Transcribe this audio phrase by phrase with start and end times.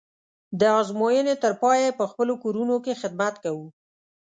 [0.59, 3.67] د ازموینې تر پایه یې په خپلو کورونو کې خدمت کوو.